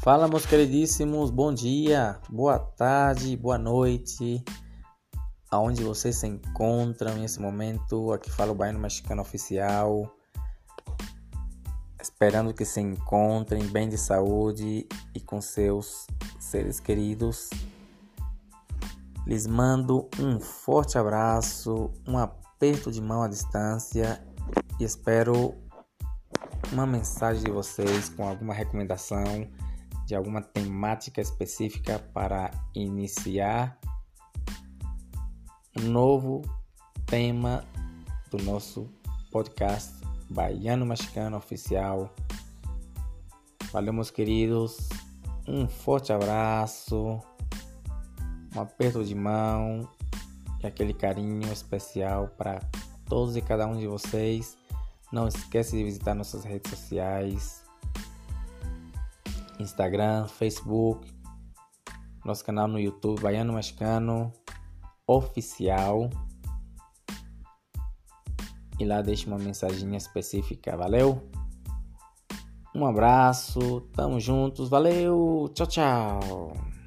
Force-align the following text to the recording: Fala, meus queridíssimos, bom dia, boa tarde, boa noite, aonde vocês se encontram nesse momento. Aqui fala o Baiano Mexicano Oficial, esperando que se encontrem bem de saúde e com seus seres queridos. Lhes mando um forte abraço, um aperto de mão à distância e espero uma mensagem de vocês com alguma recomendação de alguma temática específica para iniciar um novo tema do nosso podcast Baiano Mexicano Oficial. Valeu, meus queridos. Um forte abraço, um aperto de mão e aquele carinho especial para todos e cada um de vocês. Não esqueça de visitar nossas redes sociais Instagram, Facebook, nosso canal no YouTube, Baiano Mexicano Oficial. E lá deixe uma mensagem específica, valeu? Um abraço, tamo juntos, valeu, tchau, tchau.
Fala, 0.00 0.28
meus 0.28 0.46
queridíssimos, 0.46 1.28
bom 1.28 1.52
dia, 1.52 2.20
boa 2.30 2.56
tarde, 2.56 3.36
boa 3.36 3.58
noite, 3.58 4.44
aonde 5.50 5.82
vocês 5.82 6.16
se 6.16 6.26
encontram 6.26 7.16
nesse 7.16 7.40
momento. 7.40 8.12
Aqui 8.12 8.30
fala 8.30 8.52
o 8.52 8.54
Baiano 8.54 8.78
Mexicano 8.78 9.22
Oficial, 9.22 10.08
esperando 12.00 12.54
que 12.54 12.64
se 12.64 12.80
encontrem 12.80 13.66
bem 13.66 13.88
de 13.88 13.98
saúde 13.98 14.86
e 15.12 15.20
com 15.20 15.40
seus 15.40 16.06
seres 16.38 16.78
queridos. 16.78 17.50
Lhes 19.26 19.48
mando 19.48 20.08
um 20.20 20.38
forte 20.38 20.96
abraço, 20.96 21.90
um 22.06 22.16
aperto 22.16 22.92
de 22.92 23.02
mão 23.02 23.24
à 23.24 23.28
distância 23.28 24.24
e 24.78 24.84
espero 24.84 25.56
uma 26.72 26.86
mensagem 26.86 27.42
de 27.42 27.50
vocês 27.50 28.08
com 28.08 28.26
alguma 28.26 28.54
recomendação 28.54 29.48
de 30.08 30.14
alguma 30.14 30.40
temática 30.40 31.20
específica 31.20 31.98
para 32.14 32.50
iniciar 32.74 33.78
um 35.78 35.82
novo 35.82 36.40
tema 37.04 37.62
do 38.30 38.42
nosso 38.42 38.88
podcast 39.30 39.92
Baiano 40.30 40.86
Mexicano 40.86 41.36
Oficial. 41.36 42.10
Valeu, 43.70 43.92
meus 43.92 44.10
queridos. 44.10 44.88
Um 45.46 45.68
forte 45.68 46.10
abraço, 46.10 47.20
um 48.56 48.60
aperto 48.62 49.04
de 49.04 49.14
mão 49.14 49.86
e 50.62 50.66
aquele 50.66 50.94
carinho 50.94 51.52
especial 51.52 52.28
para 52.28 52.60
todos 53.04 53.36
e 53.36 53.42
cada 53.42 53.66
um 53.66 53.76
de 53.76 53.86
vocês. 53.86 54.56
Não 55.12 55.28
esqueça 55.28 55.76
de 55.76 55.84
visitar 55.84 56.14
nossas 56.14 56.44
redes 56.44 56.70
sociais 56.70 57.67
Instagram, 59.58 60.26
Facebook, 60.26 61.10
nosso 62.24 62.44
canal 62.44 62.68
no 62.68 62.78
YouTube, 62.78 63.20
Baiano 63.20 63.52
Mexicano 63.54 64.32
Oficial. 65.06 66.10
E 68.78 68.84
lá 68.84 69.02
deixe 69.02 69.26
uma 69.26 69.38
mensagem 69.38 69.96
específica, 69.96 70.76
valeu? 70.76 71.28
Um 72.74 72.86
abraço, 72.86 73.80
tamo 73.92 74.20
juntos, 74.20 74.68
valeu, 74.68 75.50
tchau, 75.52 75.66
tchau. 75.66 76.77